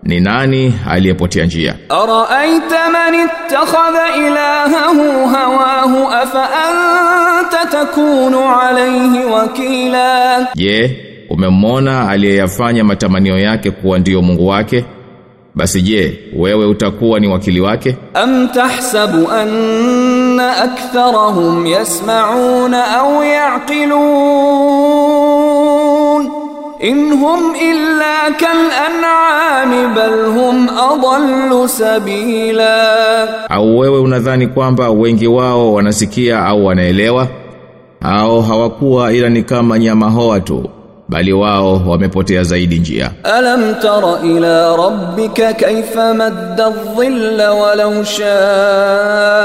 ni 0.03 0.19
nani 0.19 0.73
aliyepotea 0.89 1.45
njia? 1.45 1.75
Araaita 1.89 2.89
man 2.91 3.13
ittakhadha 3.15 4.15
ilahahu 4.27 5.27
hawahu 5.27 6.07
afa 6.11 6.49
anta 6.51 7.65
takunu 7.71 8.55
alayhi 8.61 9.25
wakila? 9.25 10.47
Je 10.55 10.97
umemwona 11.29 12.09
aliyeyafanya 12.09 12.83
matamanio 12.83 13.39
yake 13.39 13.71
kuwa 13.71 13.99
ndiyo 13.99 14.21
mungu 14.21 14.47
wake? 14.47 14.85
basi 15.55 15.81
je 15.81 16.19
wewe 16.35 16.65
utakuwa 16.65 17.19
ni 17.19 17.27
wakili 17.27 17.61
wake? 17.61 17.97
Am 18.13 18.47
tahsabu 18.47 19.27
anna 19.31 20.57
aktharahum 20.57 21.65
yasma'una 21.67 22.97
au 22.97 23.23
ya'qilun? 25.01 26.31
Inhum 26.81 27.55
illa 27.55 28.31
kal 28.39 28.57
an'ami 28.87 29.95
bal 29.95 30.25
hum 30.33 30.69
adallu 30.69 31.67
sabila. 31.69 33.49
Au 33.49 33.77
wewe 33.79 33.99
unadhani 33.99 34.47
kwamba 34.47 34.89
wengi 34.89 35.27
wao 35.27 35.73
wanasikia 35.73 36.45
au 36.45 36.65
wanaelewa? 36.65 37.27
Au 38.01 38.41
hawakuwa 38.41 39.13
ila 39.13 39.29
ni 39.29 39.43
kama 39.43 39.79
nyama 39.79 40.09
hoa 40.09 40.39
tu 40.39 40.69
bali 41.11 41.33
wao 41.33 41.81
wamepotea 41.87 42.43
zaidi 42.43 42.79
njia. 42.79 43.11
Alam 43.23 43.75
tara 43.81 44.19
ila 44.25 44.77
rabbika 44.77 45.53
kayfa 45.53 46.13
madda 46.13 46.65
adh-dhilla 46.65 47.51
walau 47.51 48.05
shaa 48.05 49.41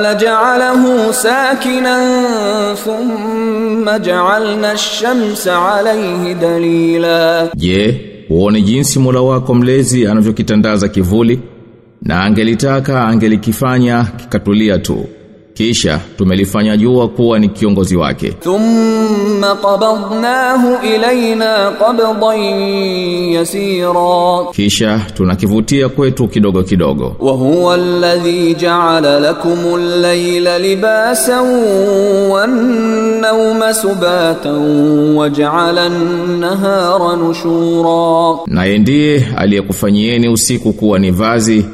laj'alahu 0.00 1.12
sakinan 1.12 2.04
thumma 2.84 3.98
ja'alna 3.98 4.70
ash-shamsa 4.70 5.52
'alayhi 5.58 6.34
dalila. 6.34 7.48
Je 7.56 8.00
uone 8.30 8.60
jinsi 8.62 8.98
Mola 8.98 9.20
wako 9.20 9.54
mlezi 9.54 10.06
anavyokitandaza 10.06 10.88
kivuli? 10.88 11.40
Na 12.02 12.22
angelitaka 12.24 13.04
angelikifanya 13.08 14.06
kikatulia 14.16 14.78
tu 14.78 15.06
kisha 15.54 16.00
tumelifanya 16.18 16.76
jua 16.76 17.08
kuwa 17.08 17.38
ni 17.38 17.48
kiongozi 17.48 17.96
wake. 17.96 18.30
Thumma 18.30 19.54
qabadnahu 19.62 20.86
ilaina 20.94 21.70
qabdan 21.70 22.42
yasira. 23.32 24.44
Kisha 24.52 25.00
tunakivutia 25.16 25.88
kwetu 25.88 26.28
kidogo 26.28 26.62
kidogo. 26.62 27.16
Wa 27.20 27.32
huwa 27.32 27.74
alladhi 27.74 28.54
ja'ala 28.54 29.20
lakum 29.20 29.58
al-layla 29.74 30.58
libasan 30.58 31.46
wan-nawma 32.30 33.74
subatan 33.74 35.16
wa 35.16 35.28
ja'ala 35.30 35.82
an-nahara 35.86 37.16
nushura. 37.16 38.38
Na 38.46 38.78
ndiye 38.78 39.26
aliyekufanyieni 39.36 40.28
usiku 40.28 40.72
kuwa 40.72 40.98
ni 40.98 41.10
vazi 41.10 41.64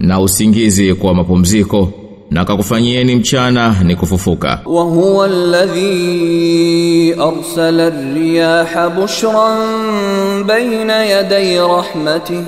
na 0.00 0.20
usingizi 0.20 0.94
kwa 0.94 1.14
mapumziko 1.14 1.92
na 2.30 2.40
akakufanyieni 2.40 3.16
mchana 3.16 3.76
ni 3.84 3.96
kufufuka. 3.96 4.60
Wa 4.66 4.82
huwa 4.82 5.24
alladhi 5.24 7.12
arsala 7.12 7.86
ar-riyaha 7.86 8.90
bushran 8.90 10.44
bayna 10.46 11.04
yaday 11.04 11.58
rahmatihi 11.58 12.44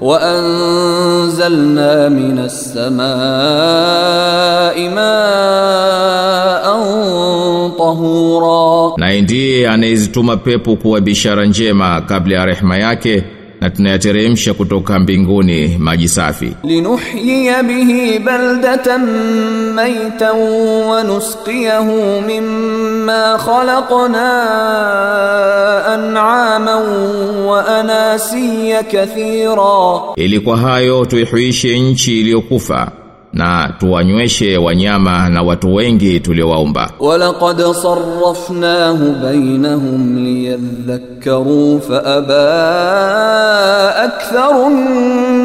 wa 0.00 0.22
anzalna 0.22 2.10
minas 2.10 2.74
samaa'i 2.74 3.18
ma'an 4.88 6.82
tahura. 7.76 8.92
Na 8.96 9.20
ndiye 9.20 9.68
anayezituma 9.68 10.36
pepo 10.36 10.76
kuwa 10.76 11.00
bishara 11.00 11.46
njema 11.46 12.00
kabla 12.00 12.34
ya 12.36 12.46
rehema 12.46 12.76
yake 12.78 13.24
na 13.60 13.70
tunayateremsha 13.70 14.54
kutoka 14.54 14.98
mbinguni 14.98 15.76
maji 15.78 16.08
safi. 16.08 16.52
Linuhyiya 16.64 17.62
bihi 17.62 18.18
baldatan 18.18 19.02
maytan 19.74 20.36
wa 20.90 21.04
nusqiyahu 21.04 22.22
mimma 22.26 23.38
khalaqna 23.44 24.28
an'aman 25.94 26.84
wa 27.46 27.66
anasiya 27.78 28.82
kathira. 28.82 30.00
Ili 30.16 30.40
kwa 30.40 30.56
hayo 30.56 31.04
tuihuishe 31.04 31.78
nchi 31.78 32.20
iliyokufa 32.20 32.92
na 33.32 33.74
tuwanyweshe 33.80 34.56
wanyama 34.58 35.28
na 35.28 35.42
watu 35.42 35.74
wengi 35.74 36.20
tuliowaumba. 36.20 36.90
Walaqad 37.00 37.72
sarrafnahu 37.72 39.12
bainahum 39.22 40.24
liyadhakkaru 40.24 41.80
fa 41.80 42.04
aba 42.04 43.96
aktharun 43.96 44.74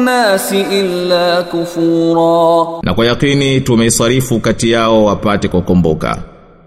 nas 0.04 0.52
illa 0.52 1.42
kufura, 1.42 2.80
na 2.82 2.94
kwa 2.94 3.06
yakini 3.06 3.60
tumeisarifu 3.60 4.40
kati 4.40 4.70
yao 4.70 5.04
wapate 5.04 5.48
kukumbuka 5.48 6.18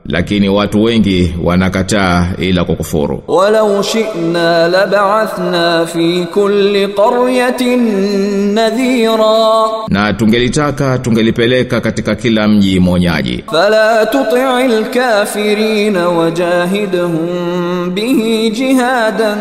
lakini 0.08 0.50
watu 0.50 0.84
wengi 0.84 1.34
wanakataa 1.44 2.28
ila 2.38 2.64
kwa 2.66 2.76
kufuru. 2.76 3.24
Walau 3.28 3.84
shi'na 3.84 4.68
lab'athna 4.68 5.86
fi 5.86 6.28
kulli 6.34 6.88
qaryatin 6.88 7.80
nadhira. 8.54 9.66
Na 9.90 10.14
tungelitaka 10.14 10.98
tungelipeleka 11.00 11.82
katika 11.82 12.16
kila 12.16 12.48
mji 12.48 12.80
mwonyaji. 12.80 13.44
Fala 13.52 14.06
tuti'il 14.06 14.86
kafirina 14.86 16.10
wajahidhum 16.10 17.92
bihi 17.94 18.50
jihadan 18.50 19.38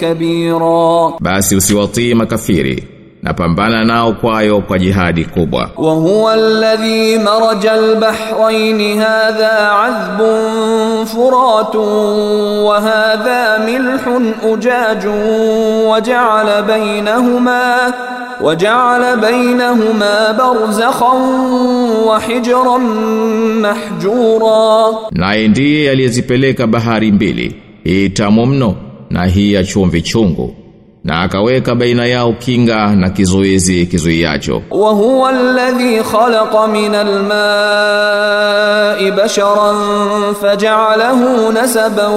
kabira. 0.00 1.12
Basi 1.20 1.56
usiwatii 1.56 2.14
makafiri 2.14 2.84
na 3.25 3.33
pambana 3.33 3.85
nao 3.85 4.13
kwayo 4.13 4.61
kwa 4.61 4.79
jihadi 4.79 5.25
kubwa 5.25 5.69
وهو 5.77 6.31
الذي 6.33 7.17
مرج 7.17 7.65
البحرين 7.67 9.01
هذا 9.01 9.53
عذب 9.59 10.19
فرات 11.05 11.75
وهذا 12.65 13.57
ملح 13.65 14.01
أجاج 14.43 15.07
وجعل 15.87 16.63
بينهما 16.63 17.93
وجعل 18.41 19.19
بينهما 19.19 20.31
برزخا 20.31 21.13
وحجرا 22.07 22.77
محجورا 23.61 24.95
naye 25.11 25.47
ndiye 25.47 25.91
aliyezipeleka 25.91 26.67
bahari 26.67 27.11
mbili 27.11 27.55
hii 27.83 28.09
tamu 28.09 28.45
mno 28.45 28.75
na 29.09 29.25
hii 29.25 29.53
ya 29.53 29.63
chumvi 29.63 30.01
chungu 30.01 30.55
na 31.06 31.20
akaweka 31.22 31.74
baina 31.74 32.06
yao 32.06 32.32
kinga 32.32 32.96
na 32.96 33.10
kizuizi 33.10 33.86
kizuiacho. 33.86 34.62
Wa 34.70 34.90
huwa 34.90 35.28
alladhi 35.30 35.96
khalaqa 36.12 36.66
min 36.68 36.94
alma'i 37.86 39.10
basharan 39.10 39.76
faj'alahu 40.40 41.52
nasaban 41.52 42.12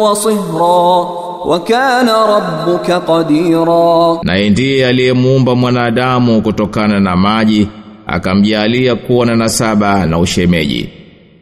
wa 0.00 0.16
sihra 0.16 1.06
wa 1.50 1.60
kana 1.60 2.26
rabbuka 2.26 3.00
qadira. 3.00 4.18
Na 4.22 4.48
ndiye 4.50 4.86
aliyemuumba 4.86 5.54
mwanadamu 5.54 6.42
kutokana 6.42 7.00
na 7.00 7.16
maji 7.16 7.68
akamjalia 8.06 8.94
kuwa 8.94 9.26
na 9.26 9.36
nasaba 9.36 10.06
na 10.06 10.18
ushemeji. 10.18 10.88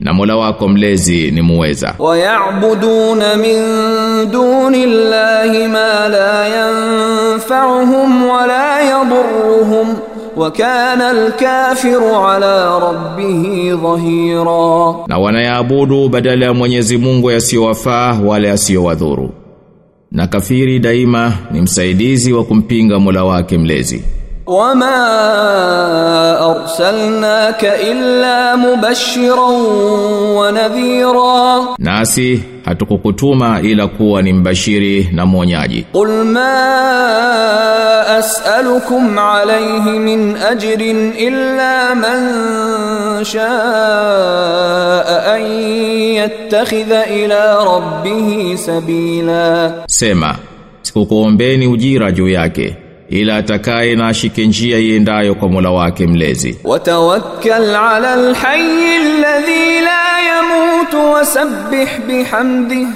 Na 0.01 0.12
Mola 0.12 0.37
wako 0.37 0.68
mlezi 0.68 1.31
ni 1.31 1.42
muweza. 1.42 1.94
Wa 1.99 2.18
ya'buduna 2.18 3.37
min 3.37 3.62
duni 4.33 4.87
llahi 4.87 5.68
ma 5.68 6.09
la 6.09 6.35
yanfa'uhum 6.57 8.11
wa 8.29 8.46
la 8.46 8.83
yadurruhum 8.83 9.88
wa 10.37 10.50
kana 10.50 11.09
alkafiru 11.09 12.16
ala 12.29 12.81
na 15.09 15.18
wanayaabudu 15.18 16.09
badala 16.09 16.46
ya 16.46 16.55
Mwenyezi 16.55 16.96
Mungu 16.98 17.31
yasiyowafaa 17.31 18.18
wala 18.24 18.48
yasiyowadhuru, 18.48 19.31
na 20.12 20.27
kafiri 20.27 20.79
daima 20.79 21.33
ni 21.50 21.61
msaidizi 21.61 22.33
wa 22.33 22.44
kumpinga 22.44 22.98
Mola 22.98 23.24
wake 23.24 23.59
mlezi 23.59 24.05
wama 24.46 24.96
arsalnaka 26.40 27.80
illa 27.80 28.57
mubashiran 28.57 29.64
wa 30.37 30.52
nadhira 30.52 31.66
nasi 31.78 32.42
hatukukutuma 32.64 33.61
ila 33.62 33.87
kuwa 33.87 34.22
ni 34.22 34.33
mbashiri 34.33 35.09
na 35.12 35.26
mwonyaji. 35.26 35.87
qul 35.92 36.24
ma 36.24 36.54
as'alukum 38.18 39.18
alayhi 39.18 39.98
min 39.98 40.37
ajrin 40.37 41.12
illa 41.18 41.94
man 41.94 43.24
shaa 43.24 45.02
an 45.35 45.42
yattakhidha 46.20 47.07
ila 47.07 47.64
rabbih 47.64 48.57
sabila 48.57 49.72
sema 49.87 50.37
sikukuombeni 50.83 51.66
ujira 51.66 52.12
juu 52.12 52.28
yake 52.28 52.84
ila 53.09 53.37
atakaye 53.37 53.97
na 53.97 54.09
ashike 54.09 54.47
njia 54.47 54.79
iendayo 54.79 55.35
kwa 55.35 55.49
Mola 55.49 55.71
wake 55.71 56.07
mlezi. 56.07 56.59
Watawakkal 56.64 57.75
ala 57.77 58.12
alhayy 58.12 58.97
alladhi 58.97 59.81
la 59.81 60.21
yamutu 60.29 61.12
wasabbih 61.12 61.88
bihamdihi 62.09 62.87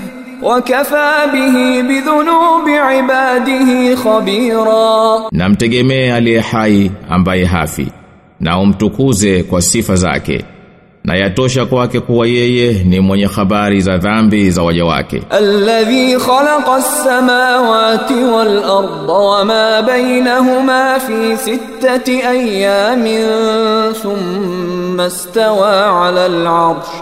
wakafa 0.43 1.27
bihi 1.33 1.83
bidhunubi 1.83 2.73
ibadihi 2.99 3.97
khabira, 3.97 5.29
namtegemee 5.33 6.13
aliye 6.13 6.41
hai 6.41 6.91
ambaye 7.11 7.45
hafi 7.45 7.89
na 8.41 8.59
umtukuze 8.59 9.43
kwa 9.43 9.63
sifa 9.63 9.97
zake 9.97 10.45
na 11.09 11.15
yatosha 11.17 11.67
kwake 11.67 12.01
kuwa 12.01 12.27
yeye 12.27 12.73
ni 12.85 13.01
mwenye 13.01 13.27
habari 13.27 13.81
za 13.81 13.97
dhambi 13.99 14.51
za 14.51 14.63
waja 14.63 14.85
wake. 14.85 15.23
Alladhi 15.31 16.17
khalaqa 16.17 16.75
as-samawati 16.75 18.15
wal 18.15 18.59
arda 18.59 19.13
wama 19.13 19.83
bainahuma 19.83 21.01
fi 21.01 21.37
sittati 21.37 22.23
ayamin 22.23 23.27
thumma 24.03 25.07
istawa 25.07 26.07
ala 26.09 26.25
al-arsh. 26.25 26.93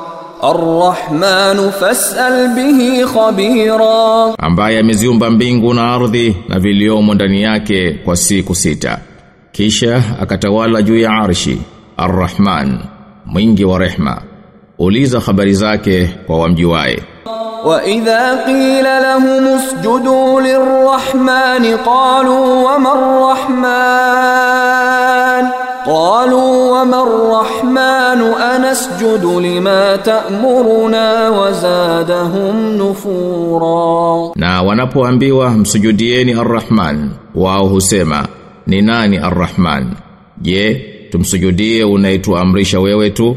Ar-Rahman 0.43 1.73
fas'al 1.81 2.55
bihi 2.55 3.05
khabira. 3.15 4.35
Ambaye 4.39 4.79
ameziumba 4.79 5.31
mbingu 5.31 5.75
na 5.75 5.93
ardhi 5.95 6.37
na 6.49 6.59
viliomo 6.59 7.15
ndani 7.15 7.43
yake 7.43 7.91
kwa 8.05 8.17
siku 8.17 8.55
sita. 8.55 8.99
Kisha 9.53 10.03
akatawala 10.21 10.83
juu 10.83 10.99
ya 10.99 11.11
arshi 11.11 11.59
Ar-Rahman. 11.97 12.79
Mwingi 13.27 13.65
wa 13.65 13.79
rehma 13.79 14.23
uliza 14.79 15.21
habari 15.21 15.55
zake 15.55 16.11
kwa 16.27 16.39
wamjuae 16.39 17.03
وإذا 17.65 18.45
قيل 18.47 18.85
لهم 18.85 19.47
اسجدوا 19.47 20.41
للرحمن 20.41 21.77
قالوا 21.87 22.47
وما 22.77 22.93
الرحمن 24.17 25.45
قالوا 25.87 26.81
وما 26.81 27.03
الرحمن 27.03 28.21
أنسجد 28.55 29.25
لما 29.25 29.97
تأمرنا 29.97 31.29
وزادهم 31.29 32.77
نفورا 32.77 34.33
na 34.37 34.63
wanapoambiwa 34.63 35.51
msujudieni 35.51 36.33
arrahman 36.33 37.11
wao 37.35 37.67
husema 37.67 38.27
ni 38.67 38.83
nani 38.83 39.19
arrahman 39.19 39.95
je 40.39 40.93
tumsujudie 41.17 41.85
unayetuamrisha 41.85 42.81
wewe 42.81 43.11
tu 43.11 43.37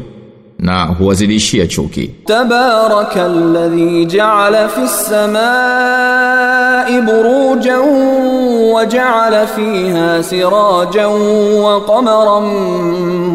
na 0.58 0.84
huwazidishia 0.84 1.66
chuki. 1.66 2.10
Tabarakalladhi 2.24 4.06
ja'ala 4.06 4.68
fis 4.68 5.06
samaa 5.08 6.59
السماء 6.79 7.01
بروجا 7.01 7.77
وجعل 8.75 9.47
فيها 9.47 10.21
سراجا 10.21 11.05
وقمرا 11.65 12.39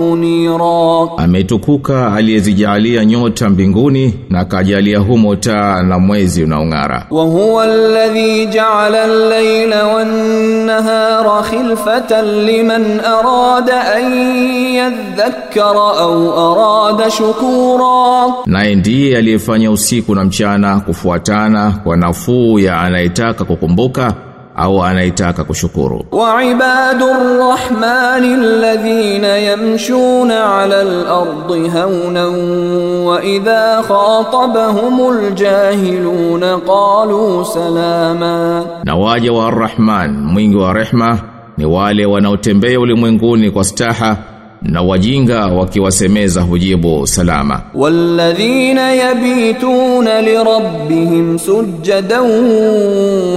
منيرا 0.01 1.11
ametukuka 1.19 2.13
aliyezijalia 2.15 3.05
nyota 3.05 3.51
mbinguni 3.51 4.15
na 4.31 4.41
akajalia 4.41 4.99
humo 4.99 5.37
taa 5.37 5.83
na 5.83 5.99
mwezi 5.99 6.45
unaong'ara 6.45 7.07
وهو 7.11 7.63
الذي 7.63 8.47
جعل 8.51 8.95
الليل 8.95 9.75
والنهار 9.75 11.43
خلفة 11.43 12.21
لمن 12.23 13.01
أراد 13.01 13.71
أن 13.71 14.13
يذكر 14.75 15.77
أو 16.01 16.33
أراد 16.53 17.09
شكورا 17.09 18.35
naye 18.47 18.75
ndiye 18.75 19.19
aliyefanya 19.19 19.71
usiku 19.71 20.15
na 20.15 20.25
mchana 20.25 20.81
kufuatana 20.81 21.71
kwa 21.85 21.97
nafuu 21.97 22.59
ya 22.59 22.81
anayetaka 22.81 23.34
anayetaka 23.36 23.46
kukumbuka 23.46 24.14
au 24.56 24.84
anayetaka 24.84 25.44
kushukuru. 25.44 26.06
Wa 26.12 26.44
ibadur 26.44 27.38
rahmani 27.40 28.34
alladhina 28.34 29.28
yamshuna 29.28 30.60
ala 30.62 30.80
al-ardi 30.80 31.68
hawnan 31.70 32.36
wa 33.06 33.24
idha 33.24 33.84
khatabahumul 33.84 35.34
jahiluna 35.36 36.58
qalu 36.64 37.46
salama. 37.46 38.64
Na 38.84 38.96
waja 38.96 39.32
wa 39.34 39.48
Ar-Rahman, 39.48 40.12
mwingi 40.24 40.56
wa 40.56 40.74
rehma, 40.74 41.20
ni 41.58 41.66
wale 41.66 42.06
wanaotembea 42.06 42.80
ulimwenguni 42.80 43.52
kwa 43.52 43.64
staha 43.64 44.18
na 44.62 44.82
wajinga 44.82 45.46
wakiwasemeza 45.48 46.42
hujibu 46.42 47.08
salama. 47.08 47.62
Walladhina 47.74 48.92
yabituna 48.94 50.22
lirabbihim 50.22 51.40
sujadan 51.40 52.32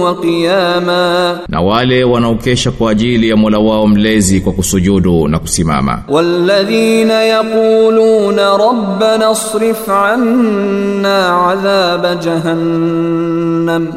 wa 0.01 0.15
qiyama. 0.21 1.39
Na 1.47 1.61
wale 1.61 2.03
wanaokesha 2.03 2.71
kwa 2.71 2.91
ajili 2.91 3.29
ya 3.29 3.35
Mola 3.35 3.59
wao 3.59 3.87
mlezi 3.87 4.41
kwa 4.41 4.53
kusujudu 4.53 5.27
na 5.27 5.39
kusimama. 5.39 6.03
Walladhina 6.07 7.13
yaquluna 7.23 8.57
rabbana 8.57 9.27
asrif 9.27 9.89
anna 9.89 11.47
adhaba 11.47 12.15
jahannam. 12.15 13.87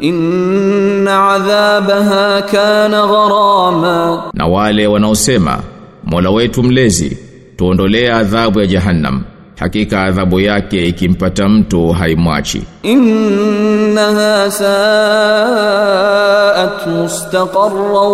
Inna 0.00 1.28
adhabaha 1.30 2.42
kana 2.42 3.06
gharama. 3.06 4.22
Na 4.34 4.46
wale 4.46 4.86
wanaosema 4.86 5.58
Mola 6.04 6.30
wetu 6.30 6.62
mlezi 6.62 7.18
tuondolee 7.56 8.10
adhabu 8.10 8.60
ya 8.60 8.66
Jahannam 8.66 9.24
hakika 9.58 10.02
adhabu 10.02 10.40
yake 10.40 10.86
ikimpata 10.88 11.48
mtu 11.48 11.88
haimwachi. 11.88 12.62
Innaha 12.82 14.50
saat 15.52 16.86
mustaqarran 16.86 18.12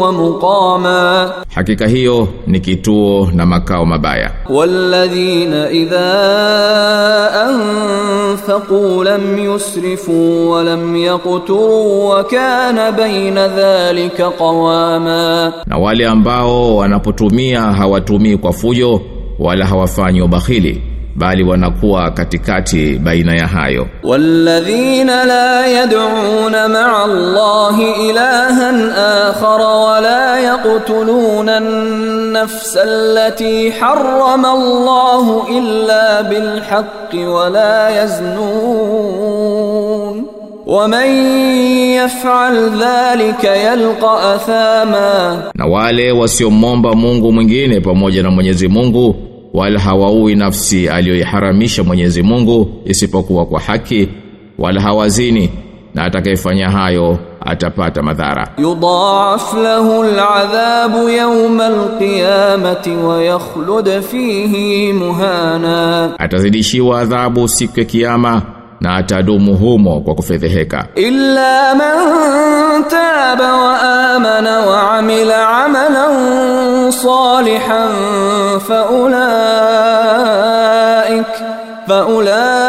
wa 0.00 0.12
muqama. 0.12 1.30
Hakika 1.54 1.86
hiyo 1.86 2.28
ni 2.46 2.60
kituo 2.60 3.30
na 3.34 3.46
makao 3.46 3.86
mabaya. 3.86 4.30
Walladhina 4.50 5.70
idha 5.70 6.04
anfaqu 7.48 9.04
lam 9.04 9.38
yusrifu 9.38 10.50
wa 10.50 10.62
lam 10.64 10.96
yaqturu 10.96 12.08
wa 12.08 12.24
kana 12.24 12.92
baina 12.92 13.48
dhalika 13.48 14.30
qawama. 14.30 15.52
Na 15.66 15.78
wale 15.78 16.06
ambao 16.06 16.76
wanapotumia 16.76 17.60
hawatumii 17.62 18.36
kwa 18.36 18.52
fujo 18.52 19.00
wala 19.43 19.65
hawafanyi 19.65 20.21
ubakhili 20.21 20.81
bali 21.15 21.43
wanakuwa 21.43 22.11
katikati 22.11 22.95
baina 23.03 23.35
ya 23.35 23.47
hayo 23.47 23.87
والذين 24.03 25.07
لا 25.07 25.83
يدعون 25.83 26.71
مع 26.71 27.05
الله 27.05 27.75
إلها 28.09 28.71
آخر 29.29 29.61
ولا 29.61 30.37
يقتلون 30.39 31.49
النفس 31.49 32.77
التي 32.83 33.71
حرم 33.71 34.45
الله 34.45 35.47
إلا 35.59 36.21
بالحق 36.21 37.15
ولا 37.15 38.03
يزنون 38.89 40.25
ومن 40.67 41.07
يفعل 41.95 42.55
ذلك 42.79 43.43
يلقى 43.43 44.35
أثاما 44.35 45.39
na 45.55 45.65
wale 45.65 46.11
wasiomomba 46.11 46.95
Mungu 46.95 47.31
mwingine 47.31 47.79
pamoja 47.81 48.23
na 48.23 48.31
Mwenyezi 48.31 48.67
Mungu 48.67 49.15
wala 49.54 49.80
hawaui 49.80 50.34
nafsi 50.34 50.88
aliyoiharamisha 50.88 51.82
Mwenyezi 51.84 52.22
Mungu 52.22 52.82
isipokuwa 52.84 53.46
kwa 53.46 53.60
haki 53.60 54.08
wala 54.58 54.80
hawazini 54.80 55.50
na 55.94 56.04
atakayefanya 56.04 56.70
hayo 56.70 57.18
atapata 57.40 58.02
madhara. 58.02 58.48
Yudhaf 58.58 59.54
lahu 59.54 60.02
al'adhabu 60.02 61.08
yawma 61.08 61.66
al-qiyamati 61.66 62.90
wa 62.90 63.22
yakhlud 63.24 64.00
fihi 64.02 64.92
muhana, 64.92 66.10
atazidishiwa 66.18 67.00
adhabu 67.00 67.48
siku 67.48 67.80
ya 67.80 67.86
kiyama 67.86 68.42
na 68.84 68.94
atadumu 68.96 69.56
humo 69.56 70.00
kwa 70.00 70.14
kufedheheka. 70.14 70.86
Illa 70.94 71.74
man 71.74 72.84
taba 72.88 73.52
wa 73.56 73.80
amana 74.14 74.60
wa 74.60 74.92
amila 74.98 75.48
amalan 75.64 76.92
salihan 76.92 77.90
fa 78.68 78.84
ulaik 78.90 79.24
fa 81.88 82.06
ulaik 82.06 82.64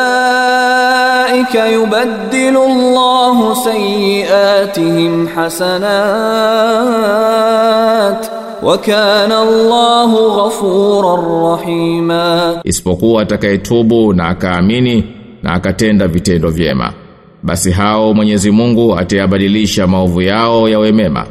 yubaddilu 1.73 2.61
Allahu 2.63 3.55
sayyi'atihim 3.55 5.27
hasanat 5.27 5.75
wakana 8.63 9.39
Allahu 9.39 10.31
ghafurar 10.35 11.23
rahima, 11.43 12.55
isipokuwa 12.63 13.21
atakayetubu 13.21 14.13
na 14.13 14.27
akaamini 14.27 15.14
na 15.45 15.53
akatenda 15.53 16.07
vitendo 16.07 16.49
vyema. 16.49 16.93
Basi 17.43 17.71
hao 17.71 18.13
Mwenyezi 18.13 18.51
Mungu 18.51 18.97
atayabadilisha 18.99 19.87
maovu 19.87 20.21
yao 20.21 20.69
yawe 20.69 20.91
mema 20.91 21.25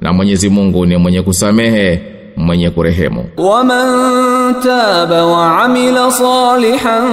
na 0.00 0.12
Mwenyezi 0.12 0.48
Mungu 0.48 0.86
ni 0.86 0.96
mwenye 0.96 1.22
kusamehe 1.22 2.02
mwenye 2.36 2.70
kurehemu. 2.70 3.24
Waman 3.36 4.54
taba 4.62 5.26
wa 5.26 5.62
amila 5.62 6.10
salihan 6.10 7.08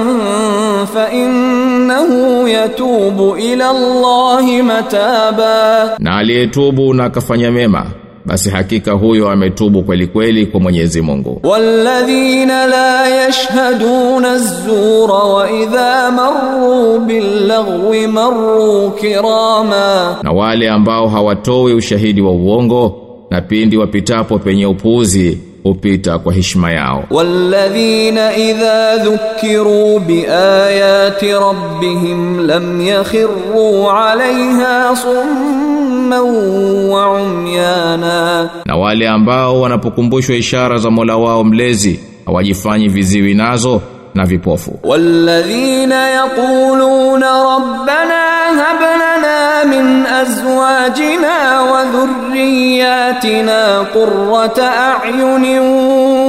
fa 0.94 1.12
innahu 1.12 2.48
yatubu 2.48 3.36
ila 3.36 3.68
Allah 3.70 4.62
mataba 4.64 5.90
na 5.98 6.16
aliyetubu 6.16 6.94
na 6.94 7.04
akafanya 7.04 7.50
mema 7.50 7.86
basi 8.26 8.50
hakika 8.50 8.92
huyo 8.92 9.30
ametubu 9.30 9.82
kweli 9.82 10.06
kweli 10.06 10.46
kwa 10.46 10.60
Mwenyezi 10.60 11.02
Mungu. 11.02 11.40
Walladhina 11.42 12.66
la 12.66 13.08
yashhaduna 13.08 14.30
az-zura 14.32 15.14
wa 15.14 15.50
idha 15.52 16.10
marru 16.10 16.98
bil-laghwi 17.00 18.06
marru 18.06 18.90
kirama, 18.90 20.16
na 20.22 20.32
wale 20.32 20.70
ambao 20.70 21.08
hawatoi 21.08 21.74
ushahidi 21.74 22.20
wa 22.20 22.30
uongo 22.32 22.98
na 23.30 23.40
pindi 23.40 23.76
wapitapo 23.76 24.38
penye 24.38 24.66
upuuzi 24.66 25.38
hupita 25.62 26.18
kwa 26.18 26.32
heshima 26.32 26.72
yao. 26.72 27.04
Walladhina 27.10 28.36
idha 28.36 28.96
dhukiru 28.96 29.98
biayati 30.00 31.26
rabbihim 31.32 32.46
lam 32.46 32.86
yakhiru 32.86 33.90
alaiha 33.90 34.96
summa 34.96 35.71
summan 36.18 36.88
wa 36.90 37.10
umyana, 37.10 38.50
na 38.66 38.76
wale 38.76 39.08
ambao 39.08 39.60
wanapokumbushwa 39.60 40.36
ishara 40.36 40.78
za 40.78 40.90
Mola 40.90 41.16
wao 41.16 41.44
mlezi 41.44 42.00
hawajifanyi 42.26 42.88
viziwi 42.88 43.34
nazo 43.34 43.80
na 44.14 44.26
vipofu. 44.26 44.78
Walladhina 44.84 46.08
yaquluna 46.10 47.26
rabbana 47.44 48.22
hab 48.62 48.80
lana 48.80 49.64
min 49.64 50.06
azwajina 50.06 51.62
wa 51.62 51.84
dhurriyyatina 51.84 53.86
qurrata 53.92 54.72
a'yunin 55.02 55.62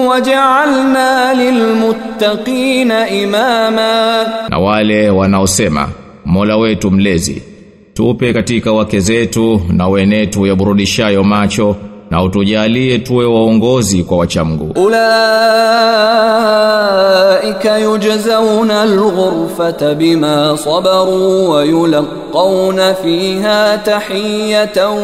waj'alna 0.08 1.34
lilmuttaqina 1.34 3.10
imama, 3.10 4.26
na 4.50 4.60
wale 4.60 5.10
wanaosema 5.10 5.88
Mola 6.26 6.58
wetu 6.58 6.92
mlezi 6.92 7.44
tupe 7.94 8.34
katika 8.34 8.72
wake 8.72 9.00
zetu 9.00 9.62
na 9.70 9.88
wenetu 9.88 10.46
yaburudishayo 10.46 11.24
macho 11.24 11.76
na 12.12 12.24
utujalie 12.24 13.00
tuwe 13.00 13.26
waongozi 13.26 14.04
kwa 14.04 14.18
wachamgu. 14.18 14.72
Ulaika 14.86 15.04
yujzauna 17.80 18.82
alghurfata 18.82 19.96
bima 19.96 20.58
sabaru 20.64 21.50
wa 21.50 21.66
yulqauna 21.66 22.94
fiha 22.94 23.78
tahiyatan 23.78 24.98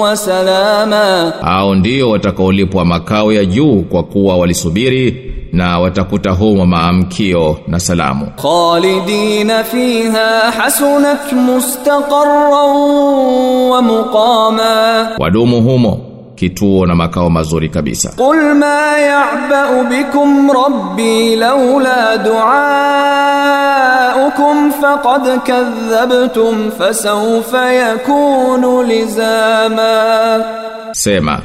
wa 0.00 0.16
salama, 0.16 1.32
hao 1.42 1.74
ndio 1.74 2.10
watakaolipwa 2.10 2.84
makao 2.84 3.32
ya 3.32 3.44
juu 3.44 3.82
kwa 3.82 4.02
kuwa 4.02 4.36
walisubiri 4.36 5.25
na 5.56 5.78
watakuta 5.78 6.30
humo 6.30 6.66
maamkio 6.66 7.58
na 7.68 7.80
salamu. 7.80 8.26
Khalidina 8.42 9.64
fiha 9.64 10.50
hasunat 10.50 11.32
mustaqarran 11.32 12.76
wa 13.70 13.82
muqama. 13.82 15.08
Wadumu 15.18 15.60
humo 15.62 16.00
kituo 16.34 16.86
na 16.86 16.94
makao 16.94 17.30
mazuri 17.30 17.68
kabisa. 17.68 18.12
Qul 18.16 18.54
ma 18.54 18.98
ya'ba'u 18.98 19.84
bikum 19.90 20.50
rabbi 20.50 21.36
laula 21.36 22.16
du'aukum 22.26 23.36
faqad 24.80 25.40
kadhabtum 25.48 26.70
fasawfa 26.78 27.72
yakunu 27.72 28.82
lizama. 28.82 29.94
Sema 30.92 31.40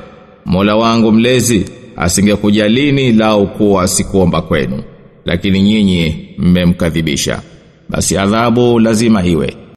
mola 0.46 0.76
wangu 0.76 1.12
mlezi 1.12 1.81
asingekujalini 2.02 3.12
lao 3.14 3.46
kuwa 3.46 3.88
sikuomba 3.88 4.42
kwenu. 4.42 4.84
Lakini 5.26 5.62
nyinyi 5.62 6.30
mmemkadhibisha. 6.38 7.42
Basi 7.90 8.18
adhabu 8.18 8.80
lazima 8.80 9.26
iwe 9.26 9.54